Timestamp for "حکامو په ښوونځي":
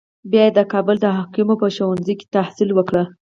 1.17-2.13